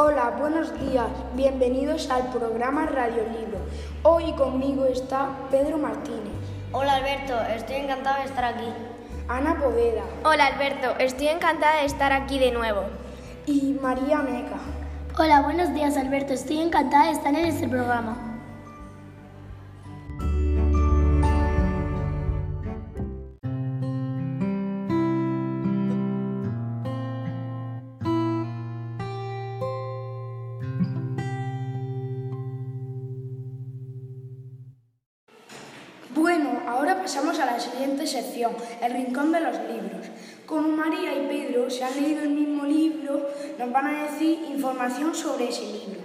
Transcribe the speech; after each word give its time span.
Hola, 0.00 0.36
buenos 0.38 0.72
días. 0.78 1.08
Bienvenidos 1.34 2.08
al 2.08 2.30
programa 2.30 2.86
Radio 2.86 3.24
Libro. 3.36 3.58
Hoy 4.04 4.32
conmigo 4.34 4.86
está 4.86 5.30
Pedro 5.50 5.76
Martínez. 5.76 6.34
Hola 6.70 6.94
Alberto, 6.94 7.34
estoy 7.52 7.78
encantado 7.78 8.20
de 8.20 8.26
estar 8.26 8.44
aquí. 8.44 8.68
Ana 9.26 9.58
Poveda. 9.58 10.04
Hola 10.22 10.46
Alberto, 10.46 10.94
estoy 11.00 11.26
encantada 11.26 11.80
de 11.80 11.86
estar 11.86 12.12
aquí 12.12 12.38
de 12.38 12.52
nuevo. 12.52 12.82
Y 13.44 13.76
María 13.82 14.18
Meca. 14.18 14.60
Hola, 15.18 15.42
buenos 15.42 15.74
días 15.74 15.96
Alberto, 15.96 16.32
estoy 16.32 16.60
encantada 16.60 17.06
de 17.06 17.10
estar 17.10 17.34
en 17.34 17.46
este 17.46 17.66
programa. 17.66 18.37
La 37.58 37.64
siguiente 37.64 38.06
sección, 38.06 38.52
el 38.80 38.92
rincón 38.92 39.32
de 39.32 39.40
los 39.40 39.58
libros. 39.58 40.06
Como 40.46 40.68
María 40.68 41.12
y 41.12 41.26
Pedro 41.26 41.68
se 41.68 41.82
han 41.82 42.00
leído 42.00 42.22
el 42.22 42.30
mismo 42.30 42.64
libro, 42.64 43.28
nos 43.58 43.72
van 43.72 43.86
a 43.88 44.02
decir 44.04 44.44
información 44.48 45.12
sobre 45.12 45.48
ese 45.48 45.62
libro. 45.62 46.02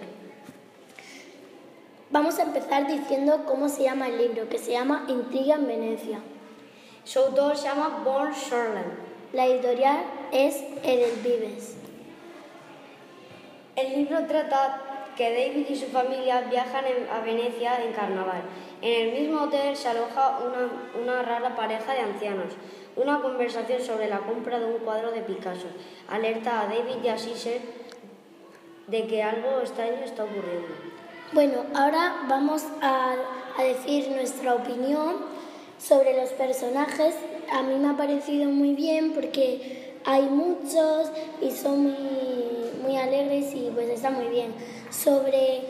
Vamos 2.10 2.40
a 2.40 2.44
empezar 2.44 2.88
diciendo 2.88 3.44
cómo 3.46 3.70
se 3.70 3.84
llama 3.84 4.08
el 4.08 4.18
libro, 4.18 4.50
que 4.50 4.58
se 4.58 4.72
llama 4.72 5.06
Intriga 5.08 5.56
en 5.56 5.68
Venecia. 5.68 6.20
Su 7.04 7.20
autor 7.20 7.56
se 7.56 7.66
llama 7.66 8.02
Born 8.04 8.34
Sherland. 8.34 8.98
La 9.32 9.46
editorial 9.46 10.04
es 10.32 10.56
Edelvives. 10.84 11.76
El 13.76 13.94
libro 13.96 14.26
trata 14.26 14.93
que 15.16 15.32
David 15.32 15.68
y 15.70 15.76
su 15.76 15.88
familia 15.88 16.42
viajan 16.42 16.86
a 17.12 17.20
Venecia 17.22 17.84
en 17.84 17.94
carnaval. 17.94 18.44
En 18.82 19.08
el 19.08 19.20
mismo 19.20 19.44
hotel 19.44 19.76
se 19.76 19.88
aloja 19.88 20.40
una, 20.40 21.02
una 21.02 21.22
rara 21.24 21.56
pareja 21.56 21.94
de 21.94 22.00
ancianos. 22.00 22.54
Una 22.96 23.22
conversación 23.22 23.82
sobre 23.82 24.08
la 24.08 24.20
compra 24.20 24.60
de 24.60 24.66
un 24.66 24.80
cuadro 24.80 25.12
de 25.12 25.22
Picasso 25.22 25.68
alerta 26.10 26.62
a 26.62 26.66
David 26.66 27.04
y 27.04 27.08
a 27.08 27.16
Caesar 27.16 27.62
de 28.88 29.08
que 29.08 29.24
algo 29.24 29.62
extraño 29.62 30.04
está 30.04 30.24
ocurriendo. 30.24 30.68
Bueno, 31.32 31.64
ahora 31.74 32.26
vamos 32.28 32.64
a, 32.82 33.16
a 33.58 33.64
decir 33.64 34.10
nuestra 34.12 34.54
opinión 34.54 35.16
sobre 35.80 36.16
los 36.16 36.30
personajes. 36.32 37.16
A 37.52 37.64
mí 37.64 37.76
me 37.76 37.90
ha 37.90 37.98
parecido 37.98 38.50
muy 38.50 38.74
bien 38.76 39.14
porque 39.14 39.93
hay 40.06 40.24
muchos 40.24 41.12
y 41.42 41.52
son 41.52 41.84
muy, 41.84 42.72
muy 42.82 42.98
alegres 42.98 43.54
y 43.54 43.70
pues 43.74 43.90
está 43.90 44.10
muy 44.10 44.26
bien. 44.28 44.54
Sobre, 44.92 45.62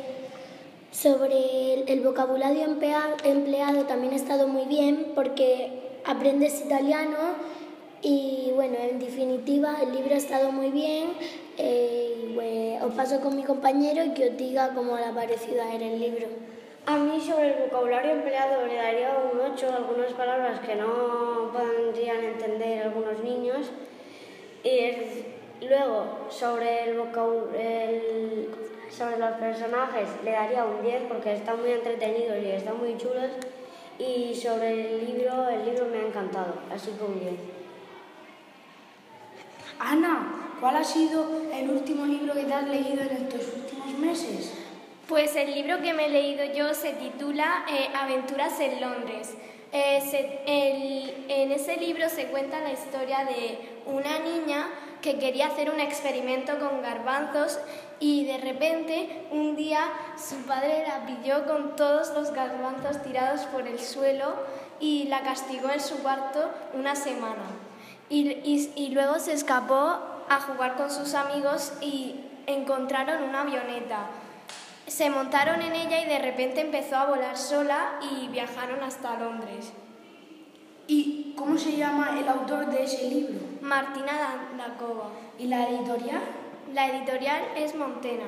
sobre 0.92 1.73
el, 1.76 1.89
el 1.89 2.02
vocabulario 2.02 2.64
emplea- 2.66 3.16
empleado 3.23 3.84
también 3.86 4.14
ha 4.14 4.17
estado 4.17 4.48
muy 4.48 4.66
bien 4.66 5.11
porque 5.16 6.00
aprendes 6.06 6.61
italiano 6.61 7.17
y 8.02 8.52
bueno, 8.56 8.76
en 8.80 9.00
definitiva 9.00 9.78
el 9.81 9.94
libro 9.95 10.14
ha 10.14 10.17
estado 10.17 10.52
muy 10.52 10.70
bien. 10.72 11.14
Eh, 11.58 12.80
os 12.84 12.94
paso 12.95 13.22
con 13.22 13.36
mi 13.38 13.44
compañero 13.44 14.04
y 14.04 14.09
que 14.14 14.30
os 14.30 14.38
diga 14.38 14.73
cómo 14.76 14.98
le 14.98 15.06
ha 15.06 15.14
parecido 15.14 15.61
a 15.61 15.73
él 15.73 15.81
el 15.84 16.00
libro. 16.02 16.28
A 16.86 16.98
mí 16.98 17.22
sobre 17.22 17.54
el 17.54 17.64
vocabulario 17.70 18.11
empleado 18.11 18.66
le 18.67 18.76
daría 18.76 19.16
un 19.31 19.39
8, 19.54 19.67
algunas 19.73 20.11
palabras 20.14 20.59
que 20.59 20.76
no 20.76 21.52
podrían 21.54 22.22
entender 22.26 22.84
algunos 22.84 23.23
niños. 23.23 23.67
Y 24.64 25.66
luego 25.67 26.28
sobre, 26.30 26.83
el 26.89 26.97
el- 27.58 28.50
sobre 28.89 29.17
los 29.17 29.31
personajes 29.33 30.08
le 30.23 30.31
daría 30.31 30.66
un 30.66 30.81
10 30.81 31.02
porque 31.08 31.33
están 31.33 31.60
muy 31.61 31.71
entretenidos 31.71 32.37
y 32.43 32.52
están 32.52 32.77
muy 32.77 32.98
chulos. 32.98 33.30
Y 33.99 34.33
sobre 34.36 34.71
el 34.95 35.05
libro, 35.05 35.48
el 35.49 35.65
libro 35.65 35.86
me 35.86 35.99
ha 35.99 36.08
encantado, 36.08 36.55
así 36.73 36.92
que 36.92 37.04
un 37.04 37.20
10. 37.20 37.33
Ana, 39.80 40.55
¿cuál 40.60 40.77
ha 40.77 40.83
sido 40.83 41.26
el 41.54 41.70
último 41.70 42.05
libro 42.05 42.33
que 42.33 42.43
te 42.43 42.54
has 42.54 42.67
leído 42.67 43.02
en 43.02 43.11
estos 43.11 43.42
últimos 43.55 43.93
meses? 43.99 44.54
Pues 45.08 45.36
el 45.36 45.54
libro 45.54 45.82
que 45.82 45.93
me 45.93 46.05
he 46.05 46.10
leído 46.10 46.45
yo 46.54 46.73
se 46.73 46.93
titula 46.93 47.66
eh, 47.70 47.89
Aventuras 47.93 48.60
en 48.60 48.80
Londres. 48.82 49.36
En 50.13 51.51
ese 51.51 51.77
libro 51.77 52.09
se 52.09 52.27
cuenta 52.27 52.59
la 52.59 52.71
historia 52.71 53.25
de 53.25 53.57
una 53.85 54.19
niña 54.19 54.67
que 55.01 55.19
quería 55.19 55.47
hacer 55.47 55.69
un 55.69 55.79
experimento 55.79 56.57
con 56.59 56.81
garbanzos 56.81 57.59
y 57.99 58.25
de 58.25 58.37
repente 58.37 59.25
un 59.31 59.55
día 59.55 59.81
su 60.17 60.37
padre 60.45 60.85
la 60.87 61.05
pilló 61.05 61.45
con 61.45 61.75
todos 61.75 62.13
los 62.13 62.31
garbanzos 62.31 63.01
tirados 63.03 63.41
por 63.47 63.67
el 63.67 63.79
suelo 63.79 64.35
y 64.79 65.05
la 65.05 65.21
castigó 65.21 65.69
en 65.69 65.81
su 65.81 65.97
cuarto 66.03 66.49
una 66.73 66.95
semana. 66.95 67.43
Y 68.09 68.89
luego 68.93 69.19
se 69.19 69.33
escapó 69.33 69.99
a 70.30 70.39
jugar 70.41 70.75
con 70.75 70.91
sus 70.91 71.15
amigos 71.15 71.73
y 71.81 72.15
encontraron 72.45 73.23
una 73.23 73.41
avioneta. 73.41 74.07
Se 74.87 75.09
montaron 75.09 75.61
en 75.61 75.73
ella 75.73 76.01
y 76.01 76.05
de 76.05 76.19
repente 76.19 76.61
empezó 76.61 76.97
a 76.97 77.05
volar 77.05 77.37
sola 77.37 77.99
y 78.11 78.27
viajaron 78.27 78.83
hasta 78.83 79.17
Londres. 79.17 79.73
¿Y 80.88 81.33
cómo 81.38 81.58
se 81.58 81.77
llama 81.77 82.20
el 82.20 82.27
autor 82.27 82.67
de 82.67 82.83
ese 82.83 83.10
libro? 83.10 83.39
Martina 83.61 84.14
Da- 84.14 84.49
Dacova. 84.67 85.10
¿Y 85.39 85.48
la 85.48 85.67
editorial? 85.70 86.21
La 86.73 86.88
editorial 86.89 87.42
es 87.55 87.76
Montena. 87.76 88.26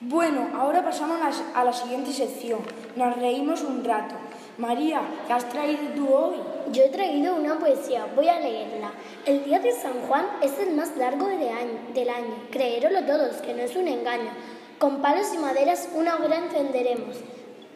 Bueno, 0.00 0.48
ahora 0.58 0.82
pasamos 0.82 1.18
a 1.54 1.64
la 1.64 1.72
siguiente 1.72 2.12
sección. 2.12 2.60
Nos 2.96 3.16
reímos 3.16 3.62
un 3.62 3.84
rato. 3.84 4.16
María, 4.58 5.00
¿qué 5.26 5.32
has 5.32 5.48
traído 5.48 5.82
tú 5.96 6.12
hoy? 6.14 6.36
Yo 6.72 6.82
he 6.84 6.88
traído 6.90 7.34
una 7.36 7.58
poesía, 7.58 8.06
voy 8.14 8.28
a 8.28 8.38
leerla. 8.38 8.92
El 9.24 9.44
día 9.44 9.58
de 9.60 9.72
San 9.72 9.94
Juan 10.06 10.26
es 10.42 10.58
el 10.58 10.74
más 10.74 10.94
largo 10.96 11.26
de 11.26 11.48
año- 11.50 11.80
del 11.94 12.08
año. 12.10 12.34
Creéronlo 12.50 13.02
todos, 13.04 13.36
que 13.36 13.54
no 13.54 13.62
es 13.62 13.74
un 13.76 13.88
engaño. 13.88 14.30
Con 14.78 15.00
palos 15.00 15.32
y 15.34 15.38
maderas 15.38 15.88
una 15.94 16.16
hoguera 16.16 16.36
encenderemos. 16.36 17.16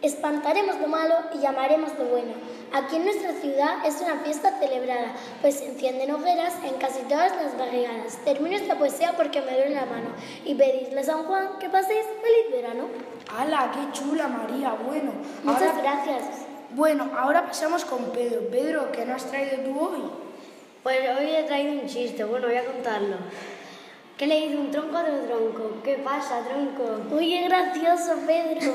Espantaremos 0.02 0.78
lo 0.78 0.88
malo 0.88 1.14
y 1.34 1.38
llamaremos 1.38 1.92
lo 1.98 2.04
bueno. 2.04 2.32
Aquí 2.74 2.96
en 2.96 3.04
nuestra 3.04 3.32
ciudad 3.32 3.84
es 3.86 3.98
una 4.02 4.16
fiesta 4.16 4.58
celebrada, 4.58 5.14
pues 5.40 5.54
se 5.54 5.66
encienden 5.68 6.10
hogueras 6.10 6.52
en 6.64 6.74
casi 6.74 7.00
todas 7.08 7.34
las 7.36 7.56
barriadas. 7.56 8.18
Termino 8.24 8.54
esta 8.54 8.74
poesía 8.76 9.14
porque 9.16 9.40
me 9.40 9.52
duele 9.52 9.74
la 9.74 9.86
mano 9.86 10.10
y 10.44 10.54
pedirle 10.54 11.00
a 11.00 11.04
San 11.04 11.24
Juan 11.24 11.58
que 11.58 11.70
paséis 11.70 12.04
feliz 12.20 12.50
verano. 12.62 12.84
¡Hala, 13.34 13.72
qué 13.72 13.98
chula, 13.98 14.28
María! 14.28 14.76
Bueno, 14.86 15.12
Muchas 15.42 15.62
ahora- 15.62 15.82
gracias. 15.82 16.45
Bueno, 16.70 17.10
ahora 17.16 17.46
pasamos 17.46 17.84
con 17.84 18.12
Pedro. 18.12 18.48
Pedro, 18.50 18.90
¿qué 18.92 19.04
nos 19.06 19.22
has 19.22 19.30
traído 19.30 19.58
tú 19.58 19.78
hoy? 19.78 20.02
Pues 20.82 20.98
hoy 21.16 21.30
he 21.30 21.44
traído 21.44 21.80
un 21.80 21.86
chiste, 21.86 22.24
bueno, 22.24 22.48
voy 22.48 22.56
a 22.56 22.64
contarlo. 22.64 23.16
¿Qué 24.16 24.26
le 24.26 24.40
dice 24.40 24.56
un 24.56 24.70
tronco 24.70 24.96
a 24.96 25.02
otro 25.02 25.20
tronco? 25.20 25.82
¿Qué 25.84 25.94
pasa, 25.94 26.42
tronco? 26.44 27.04
Muy 27.10 27.40
gracioso, 27.42 28.14
Pedro. 28.26 28.72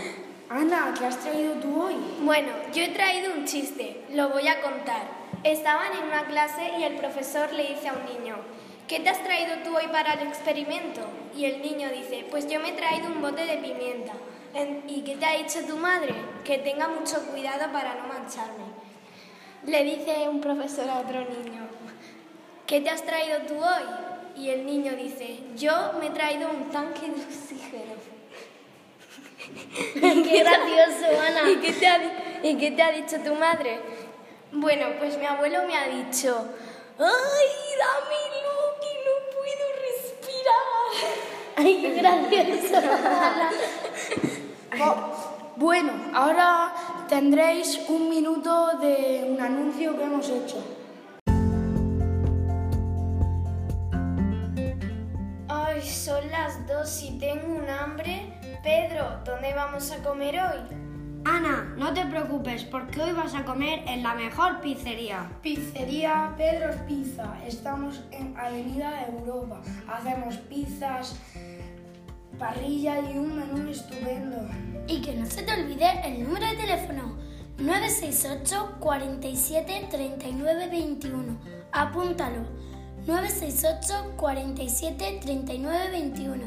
Ana, 0.48 0.94
¿qué 0.98 1.06
has 1.06 1.18
traído 1.18 1.54
tú 1.54 1.82
hoy? 1.82 1.96
Bueno, 2.20 2.48
yo 2.72 2.82
he 2.82 2.88
traído 2.88 3.32
un 3.34 3.44
chiste, 3.44 4.02
lo 4.12 4.30
voy 4.30 4.46
a 4.48 4.60
contar. 4.60 5.02
Estaban 5.42 5.92
en 5.92 6.08
una 6.08 6.24
clase 6.26 6.70
y 6.78 6.84
el 6.84 6.94
profesor 6.96 7.52
le 7.52 7.74
dice 7.74 7.88
a 7.88 7.94
un 7.94 8.20
niño, 8.20 8.36
¿qué 8.88 9.00
te 9.00 9.10
has 9.10 9.22
traído 9.22 9.56
tú 9.64 9.76
hoy 9.76 9.86
para 9.88 10.14
el 10.14 10.28
experimento? 10.28 11.00
Y 11.36 11.44
el 11.46 11.60
niño 11.60 11.88
dice, 11.90 12.26
pues 12.30 12.46
yo 12.46 12.60
me 12.60 12.70
he 12.70 12.72
traído 12.72 13.08
un 13.08 13.20
bote 13.20 13.44
de 13.44 13.56
pimienta. 13.58 14.12
En- 14.54 14.84
¿Y 14.88 15.02
qué 15.02 15.16
te 15.16 15.26
ha 15.26 15.32
dicho 15.36 15.60
tu 15.66 15.76
madre? 15.76 16.14
Que 16.44 16.58
tenga 16.58 16.88
mucho 16.88 17.20
cuidado 17.26 17.72
para 17.72 17.94
no 17.94 18.06
mancharme. 18.06 18.64
Le 19.66 19.82
dice 19.84 20.28
un 20.28 20.40
profesor 20.40 20.88
a 20.88 20.98
otro 21.00 21.20
niño, 21.20 21.66
¿qué 22.66 22.80
te 22.80 22.90
has 22.90 23.02
traído 23.02 23.38
tú 23.46 23.54
hoy? 23.56 23.82
Y 24.36 24.50
el 24.50 24.66
niño 24.66 24.92
dice, 24.92 25.40
yo 25.56 25.92
me 25.98 26.08
he 26.08 26.10
traído 26.10 26.50
un 26.50 26.70
tanque 26.70 27.06
de 27.06 27.22
oxígeno. 27.22 27.94
Qué 30.24 30.38
gracioso, 30.42 31.20
Ana. 31.20 31.50
¿Y 31.50 31.56
qué, 31.56 31.72
te 31.72 31.86
ha, 31.86 32.00
¿Y 32.42 32.56
qué 32.56 32.70
te 32.72 32.82
ha 32.82 32.90
dicho 32.92 33.18
tu 33.20 33.34
madre? 33.34 33.78
Bueno, 34.52 34.86
pues 34.98 35.16
mi 35.18 35.26
abuelo 35.26 35.62
me 35.66 35.76
ha 35.76 35.86
dicho, 35.88 36.46
¡ay, 36.98 37.48
dámelo, 37.78 38.54
que 38.80 38.92
no 39.04 39.14
puedo 39.34 39.66
respirar! 39.82 41.24
Ay, 41.56 41.80
qué 41.80 41.90
gracioso. 41.92 42.76
Ana. 43.06 43.50
Oh, 44.80 45.54
bueno, 45.56 45.92
ahora 46.12 46.72
tendréis 47.08 47.80
un 47.88 48.08
minuto 48.08 48.78
de 48.78 49.24
un 49.30 49.40
anuncio 49.40 49.96
que 49.96 50.02
hemos 50.04 50.28
hecho. 50.28 50.56
Ay, 55.48 55.82
son 55.82 56.28
las 56.30 56.66
dos 56.66 57.02
y 57.02 57.18
tengo 57.18 57.54
un 57.54 57.68
hambre. 57.68 58.32
Pedro, 58.62 59.20
¿dónde 59.24 59.54
vamos 59.54 59.90
a 59.92 60.02
comer 60.02 60.40
hoy? 60.40 60.84
Ana, 61.26 61.74
no 61.78 61.94
te 61.94 62.04
preocupes 62.04 62.64
porque 62.64 63.00
hoy 63.00 63.12
vas 63.12 63.34
a 63.34 63.44
comer 63.44 63.82
en 63.86 64.02
la 64.02 64.14
mejor 64.14 64.60
pizzería. 64.60 65.30
Pizzería 65.40 66.34
Pedro's 66.36 66.76
Pizza. 66.86 67.34
Estamos 67.46 68.02
en 68.10 68.36
Avenida 68.36 69.06
Europa. 69.06 69.62
Hacemos 69.88 70.36
pizzas, 70.36 71.16
parrilla 72.38 73.00
y 73.00 73.16
un 73.16 73.36
menú 73.36 73.70
estupendo. 73.70 73.93
Y 74.94 75.00
que 75.00 75.12
no 75.12 75.26
se 75.26 75.42
te 75.42 75.52
olvide 75.52 75.90
el 76.04 76.22
número 76.22 76.46
de 76.46 76.54
teléfono 76.54 77.16
968 77.58 78.76
47 78.78 79.88
39 79.90 80.68
21. 80.68 81.36
Apúntalo. 81.72 82.42
968 83.04 84.12
47 84.16 85.18
39 85.20 85.90
21. 85.90 86.44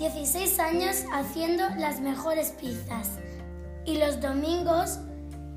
16 0.00 0.58
años 0.58 1.04
haciendo 1.12 1.62
las 1.78 2.00
mejores 2.00 2.50
pizzas. 2.60 3.18
Y 3.84 3.98
los 3.98 4.20
domingos 4.20 4.98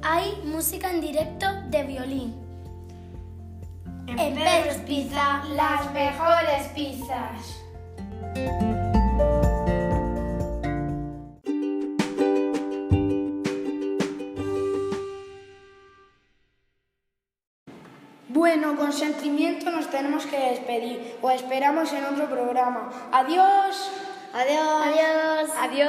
hay 0.03 0.39
música 0.45 0.91
en 0.91 1.01
directo 1.01 1.47
de 1.69 1.83
violín. 1.83 2.35
En 4.05 4.35
Pedro's 4.35 4.77
Pizza, 4.85 5.43
las 5.55 5.91
mejores 5.93 6.67
pizzas. 6.75 8.78
Bueno, 18.39 18.77
con 18.77 18.93
sentimiento 18.93 19.69
nos 19.69 19.89
tenemos 19.89 20.25
que 20.25 20.39
despedir. 20.51 21.17
Os 21.21 21.33
esperamos 21.33 21.91
en 21.91 22.05
otro 22.05 22.29
programa. 22.29 22.89
Adiós. 23.11 23.91
Adiós. 24.33 24.81
Adiós. 24.87 25.49
Adiós. 25.59 25.87